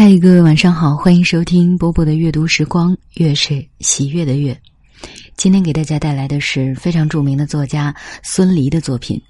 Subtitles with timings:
[0.00, 4.56] 嗨，各位晚上好，欢迎收听波波的阅读时光，月是喜悦的月。
[5.36, 7.92] 今天给大家带来的是非常著名的作家
[8.22, 9.20] 孙犁的作品。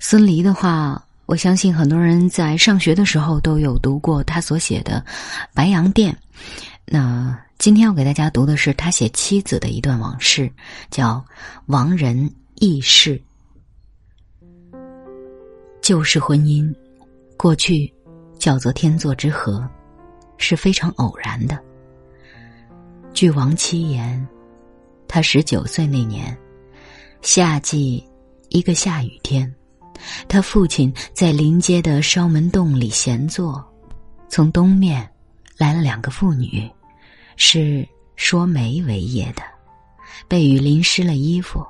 [0.00, 5.00] 孙犁的话，我相信很多人在上学的时候都有读过他所写的
[5.54, 6.12] 《白洋淀》。
[6.86, 10.50] 那今天要给大家读的是他写妻子的一段往事，
[10.90, 11.24] 叫
[11.66, 13.16] 《亡人轶事》。
[15.80, 16.74] 旧式婚姻，
[17.36, 17.88] 过去
[18.40, 19.64] 叫做天作之合。
[20.38, 21.58] 是非常偶然的。
[23.12, 24.26] 据亡妻言，
[25.08, 26.36] 他十九岁那年，
[27.22, 28.04] 夏季
[28.50, 29.52] 一个下雨天，
[30.28, 33.64] 他父亲在临街的烧门洞里闲坐，
[34.28, 35.08] 从东面
[35.56, 36.70] 来了两个妇女，
[37.36, 39.42] 是说媒为业的，
[40.28, 41.66] 被雨淋湿了衣服。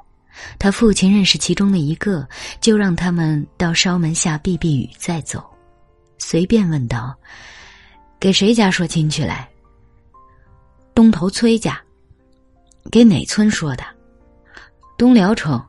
[0.58, 2.28] 他父亲认识其中的一个，
[2.60, 5.42] 就让他们到烧门下避避雨再走，
[6.18, 7.16] 随便问道。
[8.18, 9.48] 给谁家说亲去来？
[10.94, 11.80] 东头崔家。
[12.90, 13.84] 给哪村说的？
[14.96, 15.62] 东辽城。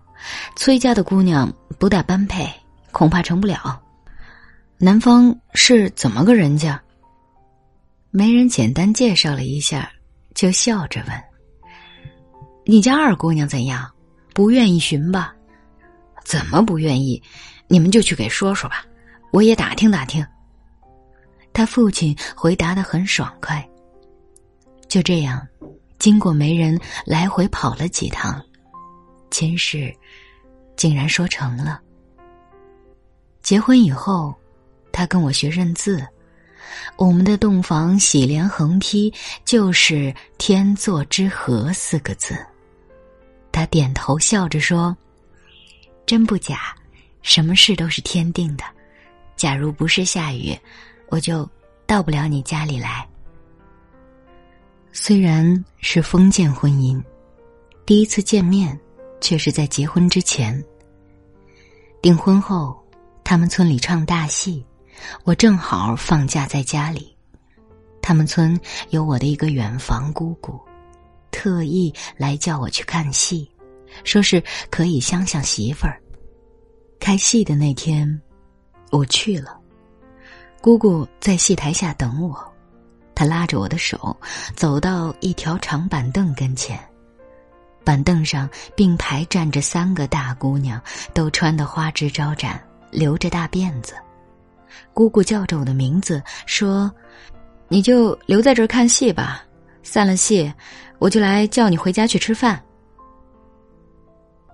[0.55, 2.49] 崔家的姑娘不大般配，
[2.91, 3.81] 恐怕成不了。
[4.77, 6.81] 男方是怎么个人家？
[8.09, 9.91] 媒人简单介绍了一下，
[10.33, 11.23] 就笑着问
[12.65, 13.89] ：“你家二姑娘怎样？
[14.33, 15.33] 不愿意寻吧？
[16.23, 17.21] 怎么不愿意？
[17.67, 18.85] 你们就去给说说吧，
[19.31, 20.25] 我也打听打听。”
[21.57, 23.67] 他父亲回答的很爽快。
[24.87, 25.45] 就这样，
[25.97, 28.39] 经过媒人来回跑了几趟，
[29.31, 29.91] 亲事
[30.75, 31.81] 竟然说成了。
[33.41, 34.35] 结婚以后，
[34.91, 36.05] 他跟我学认字，
[36.95, 39.11] 我们的洞房喜连横批
[39.43, 42.37] 就是“天作之合”四个字。
[43.51, 44.95] 他点头笑着说
[46.05, 46.75] ：“真不假，
[47.23, 48.63] 什么事都是天定的。
[49.35, 50.55] 假如不是下雨。”
[51.09, 51.49] 我就
[51.85, 53.07] 到不了你家里来。
[54.91, 57.01] 虽然是封建婚姻，
[57.85, 58.77] 第一次见面
[59.21, 60.63] 却是在结婚之前。
[62.01, 62.77] 订婚后，
[63.23, 64.65] 他们村里唱大戏，
[65.23, 67.15] 我正好放假在家里。
[68.01, 68.59] 他们村
[68.89, 70.59] 有我的一个远房姑姑，
[71.29, 73.49] 特意来叫我去看戏，
[74.03, 76.01] 说是可以相相媳妇儿。
[76.99, 78.21] 开戏的那天，
[78.91, 79.56] 我去了。
[80.61, 82.35] 姑姑在戏台下等我，
[83.15, 84.15] 她拉着我的手
[84.55, 86.77] 走到一条长板凳跟前，
[87.83, 90.81] 板凳上并排站着三个大姑娘，
[91.13, 93.93] 都穿得花枝招展，留着大辫子。
[94.93, 96.91] 姑姑叫着我的名字说
[97.69, 99.43] ：“你就留在这儿看戏吧，
[99.83, 100.51] 散了戏，
[100.99, 102.61] 我就来叫你回家去吃饭。”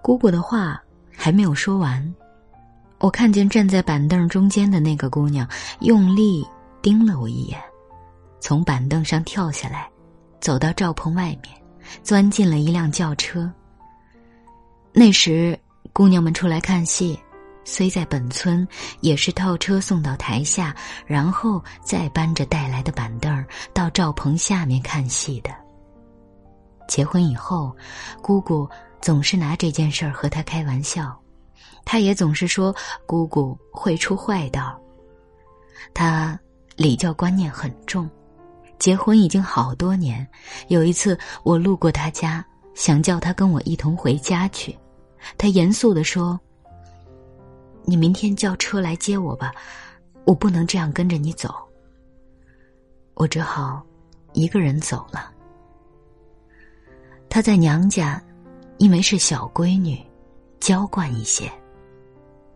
[0.03, 0.79] 姑姑的话
[1.15, 2.13] 还没有说完。
[3.03, 5.45] 我看见站在板凳中间的那个姑娘，
[5.81, 6.47] 用力
[6.81, 7.61] 盯了我一眼，
[8.39, 9.89] 从板凳上跳下来，
[10.39, 11.53] 走到帐篷外面，
[12.01, 13.51] 钻进了一辆轿车。
[14.93, 15.59] 那时，
[15.91, 17.19] 姑娘们出来看戏，
[17.65, 18.65] 虽在本村，
[19.01, 20.73] 也是套车送到台下，
[21.05, 25.49] 然后再搬着带来的板凳到帐篷下面看戏的。
[26.87, 27.75] 结婚以后，
[28.21, 28.65] 姑姑
[29.01, 31.13] 总是拿这件事儿和他开玩笑。
[31.85, 34.79] 他也总是说姑姑会出坏道。
[35.93, 36.39] 他
[36.75, 38.09] 礼教观念很重，
[38.79, 40.27] 结婚已经好多年。
[40.69, 42.43] 有一次我路过他家，
[42.73, 44.75] 想叫他跟我一同回家去，
[45.37, 46.39] 他严肃的说
[47.85, 49.53] ：“你明天叫车来接我吧，
[50.25, 51.53] 我不能这样跟着你走。”
[53.15, 53.85] 我只好
[54.31, 55.31] 一个人走了。
[57.29, 58.19] 他在娘家，
[58.77, 60.01] 因为是小闺女，
[60.59, 61.51] 娇惯一些。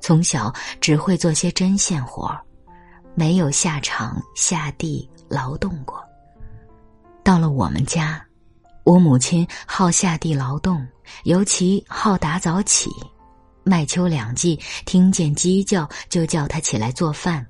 [0.08, 2.40] 从小只会做些针线活儿，
[3.14, 6.02] 没有下场下地劳动过。
[7.26, 8.26] 到了我们家，
[8.86, 10.88] 我母亲好下地劳动，
[11.26, 12.90] 尤其好打早起。
[13.66, 17.46] 麦秋两季，听见鸡叫就叫他起来做饭，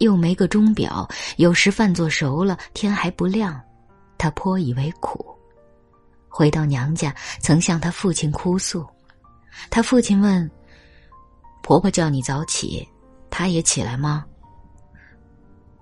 [0.00, 1.08] 又没个钟表，
[1.38, 3.58] 有时饭做熟了天还不亮，
[4.18, 5.24] 他颇以为苦。
[6.28, 8.86] 回到娘家，曾向他父亲哭诉，
[9.70, 10.50] 他父亲问。
[11.62, 12.86] 婆婆叫你早起，
[13.30, 14.24] 她也起来吗？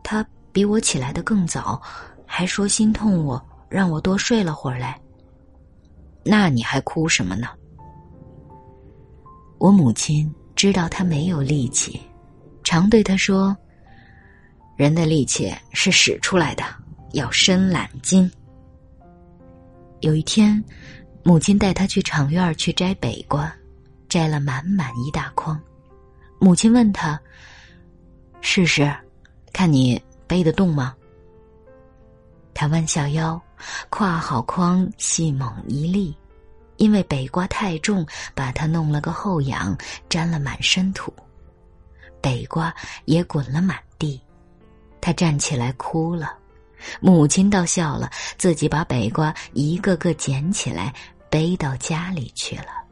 [0.03, 1.81] 她比我起来的更早，
[2.27, 5.01] 还说心痛我，让我多睡了会儿来。
[6.25, 7.49] 那你还哭什么呢？
[9.59, 12.01] 我母亲知道他没有力气，
[12.63, 13.57] 常对他说
[14.77, 16.65] ：“人的力气是使出来的，
[17.13, 18.31] 要伸懒筋。”
[20.01, 20.63] 有一天，
[21.25, 23.51] 母亲带他去场院去摘北瓜。
[24.09, 25.61] 摘了满满一大筐，
[26.39, 27.21] 母亲问他
[28.41, 28.95] ：“试试，
[29.53, 30.95] 看你背得动吗？”
[32.55, 33.41] 他弯下腰，
[33.91, 36.17] 挎好筐，细猛一立，
[36.77, 39.77] 因为北瓜太重，把他弄了个后仰，
[40.09, 41.13] 沾了满身土。
[42.21, 42.75] 北瓜
[43.05, 44.21] 也滚了满地，
[45.01, 46.37] 他站起来哭了。
[47.01, 50.93] 母亲倒笑了，自己把北瓜一个个捡起来，
[51.31, 52.88] 背到家里去了。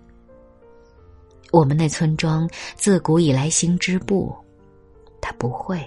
[1.52, 4.34] 我们那村庄自古以来兴织布，
[5.20, 5.84] 他不会。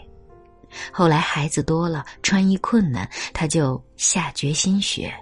[0.92, 5.14] 后来孩子多了，穿衣困难，他就下决心学，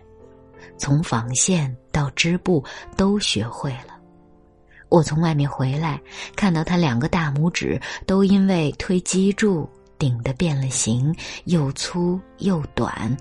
[0.77, 2.63] 从纺线到织布
[2.95, 3.97] 都学会了。
[4.89, 5.99] 我从外面回来，
[6.35, 11.13] 看到他两个大拇指都因为推机柱顶得变了形，
[11.45, 13.15] 又粗又短，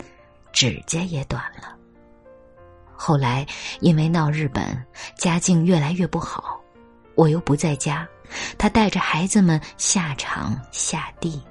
[0.53, 1.77] 指甲也短了。
[2.95, 3.47] 后来
[3.81, 4.65] 因为闹日本，
[5.17, 6.61] 家境越来越不好，
[7.17, 8.07] 我又不在家，
[8.57, 11.43] 他带着孩子们下场下地。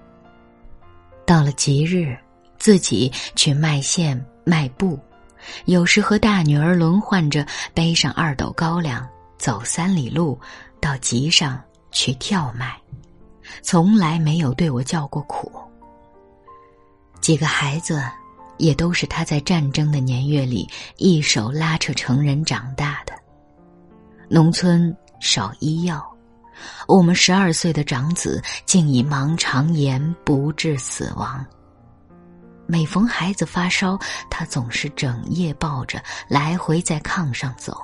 [1.25, 2.15] 到了吉日，
[2.57, 4.97] 自己去卖线卖布，
[5.65, 9.05] 有时和大女儿轮换着背上二斗高粱，
[9.37, 10.39] 走三里路
[10.79, 12.79] 到集上去跳卖，
[13.61, 15.51] 从来没有对我叫过苦。
[17.19, 18.03] 几个孩子
[18.57, 23.13] 也都是他在战争的年月里一手拉扯成人长大的。
[24.29, 26.05] 农村少医药。
[26.87, 31.45] 我们十二岁的长子竟以盲肠炎不治死亡。
[32.65, 37.77] 每逢孩子发烧，他总是整夜抱着，来回在炕上走。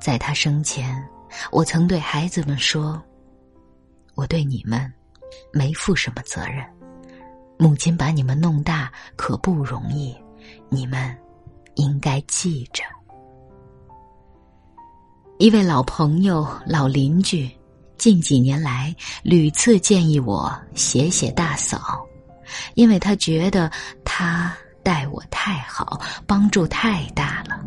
[0.00, 1.06] 在他生前，
[1.52, 3.00] 我曾对孩子们说
[4.16, 4.92] ：“我对你们
[5.52, 6.66] 没负什么责任，
[7.58, 10.16] 母亲把你们弄大可不容易，
[10.68, 11.16] 你们
[11.74, 12.82] 应该记着。”
[15.40, 17.50] 一位老朋友、老邻居，
[17.96, 22.06] 近几年来屡次建议我写写大嫂，
[22.74, 23.72] 因为他觉得
[24.04, 27.58] 他待我太好，帮助太大了。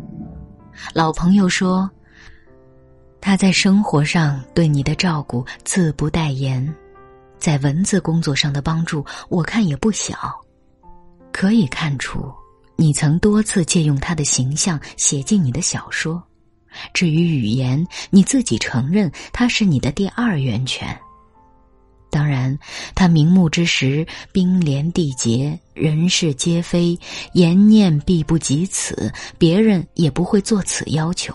[0.92, 1.90] 老朋友说，
[3.20, 6.72] 他在生活上对你的照顾自不待言，
[7.40, 10.16] 在文字工作上的帮助，我看也不小。
[11.32, 12.32] 可以看出，
[12.76, 16.22] 你曾多次借用他的形象写进你的小说。
[16.92, 20.96] 至于语言，你自己承认它是你的第二源泉。
[22.10, 22.56] 当然，
[22.94, 26.96] 他明目之时，冰连地结，人事皆非，
[27.32, 31.34] 言念必不及此，别人也不会做此要求。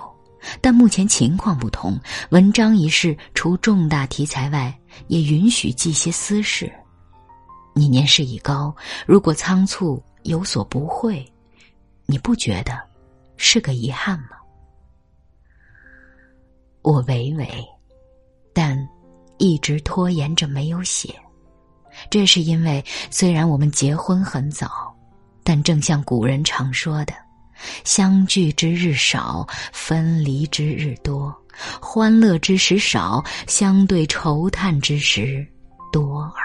[0.62, 2.00] 但目前情况不同，
[2.30, 4.74] 文章一事除重大题材外，
[5.08, 6.72] 也允许记些私事。
[7.76, 8.74] 你年事已高，
[9.06, 11.30] 如果仓促有所不会，
[12.06, 12.80] 你不觉得
[13.36, 14.39] 是个遗憾吗？
[16.90, 17.48] 我娓娓，
[18.52, 18.76] 但
[19.38, 21.14] 一直拖延着没有写。
[22.10, 24.92] 这是因为，虽然我们结婚很早，
[25.44, 27.14] 但正像古人常说的
[27.86, 31.32] ：“相聚之日少，分离之日多；
[31.80, 35.48] 欢乐之时少，相对愁叹之时
[35.92, 36.44] 多耳。”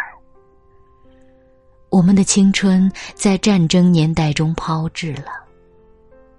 [1.88, 5.32] 我们的青春在战争年代中抛掷了，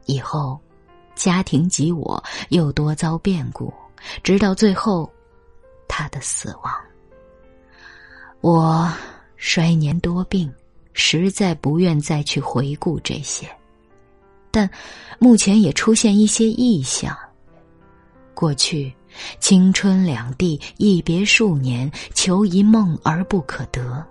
[0.05, 0.59] 以后，
[1.15, 3.73] 家庭及我又多遭变故。
[4.23, 5.11] 直到最后，
[5.87, 6.73] 他的死亡。
[8.41, 8.91] 我
[9.37, 10.53] 衰年多病，
[10.93, 13.49] 实在不愿再去回顾这些，
[14.51, 14.69] 但
[15.19, 17.17] 目前也出现一些异象。
[18.33, 18.93] 过去
[19.39, 24.03] 青春两地一别数年，求一梦而不可得；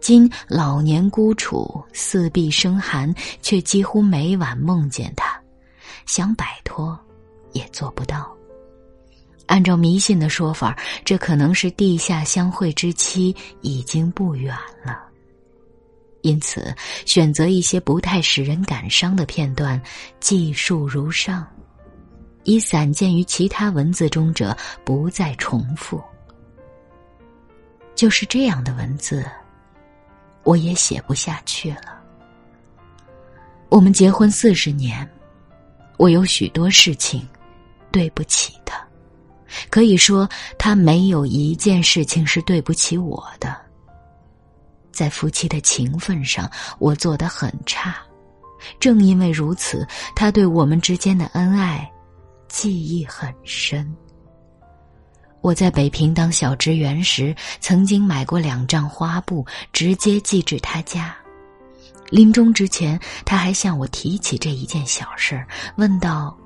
[0.00, 5.40] 今老年孤处，四壁生寒，却几乎每晚梦见他，
[6.06, 6.98] 想摆脱，
[7.52, 8.34] 也做不到。
[9.46, 15.02] 按照迷信的说法，这可能是地下相会之期已经不远了。
[16.22, 19.80] 因此，选择一些不太使人感伤的片段，
[20.20, 21.44] 记述如上，
[22.44, 26.00] 以散见于其他文字中者不再重复。
[27.94, 29.24] 就是这样的文字，
[30.44, 32.00] 我也写不下去了。
[33.68, 35.08] 我们结婚四十年，
[35.98, 37.28] 我有许多事情，
[37.90, 38.80] 对不起他。
[39.72, 43.56] 可以说，他没有一件事情是对不起我的。
[44.92, 46.48] 在夫妻的情分上，
[46.78, 47.96] 我做得很差。
[48.78, 51.90] 正因为如此，他对我们之间的恩爱
[52.48, 53.90] 记忆很深。
[55.40, 61.16] 我在北平当小职员时，曾经买过两张花布，直接寄至他家。
[62.10, 65.42] 临终之前，他还向我提起这一件小事，
[65.76, 66.36] 问道：“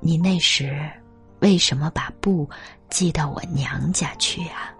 [0.00, 0.78] 你那时？”
[1.40, 2.48] 为什么把布
[2.90, 4.74] 寄到我娘家去啊？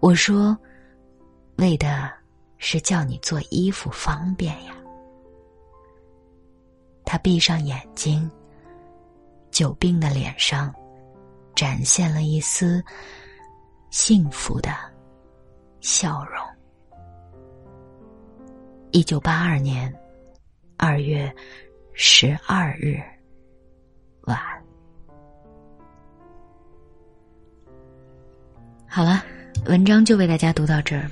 [0.00, 0.56] 我说，
[1.56, 2.12] 为的
[2.58, 4.74] 是叫你做衣服方便呀。
[7.04, 8.28] 他闭上眼睛，
[9.50, 10.74] 久病的脸上
[11.54, 12.84] 展现了一丝
[13.90, 14.70] 幸福的
[15.80, 16.44] 笑容。
[18.90, 19.92] 一九八二年
[20.76, 21.32] 二月
[21.94, 23.00] 十二日
[24.22, 24.55] 晚。
[28.96, 29.22] 好了，
[29.66, 31.06] 文章就为大家读到这儿。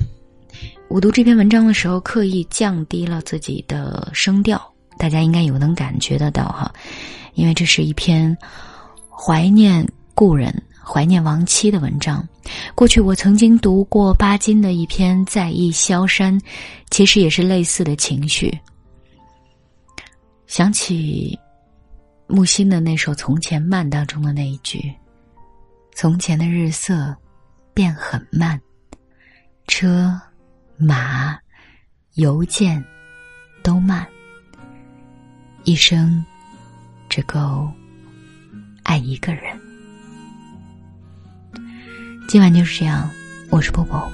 [0.88, 4.58] 我读这篇文章的时候，刻意降低了自己的声调。
[4.96, 6.72] 大家应该有能感觉得到哈，
[7.34, 8.34] 因为这是一篇
[9.10, 10.50] 怀念故人、
[10.82, 12.26] 怀念亡妻的文章。
[12.74, 16.40] 过去我曾经读过巴金的一篇《在忆萧山》，
[16.88, 18.50] 其实也是类似的情绪。
[20.46, 21.38] 想起
[22.28, 24.90] 木心的那首《从前慢》当中的那一句
[25.94, 27.14] ：“从前的日色
[27.74, 28.58] 变很慢，
[29.66, 30.18] 车
[30.76, 31.36] 马
[32.14, 32.82] 邮件
[33.62, 34.06] 都慢。”
[35.64, 36.24] 一生
[37.08, 37.68] 只够
[38.82, 39.58] 爱一个人。
[42.28, 43.10] 今晚就是这样，
[43.50, 44.12] 我是波波，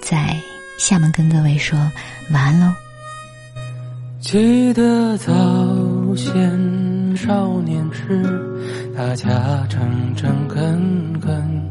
[0.00, 0.36] 在
[0.78, 1.78] 厦门跟各位说
[2.30, 2.72] 晚安喽。
[4.20, 5.34] 记得早
[6.14, 11.70] 先少年时，大家诚诚恳恳，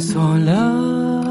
[0.00, 1.29] 锁了。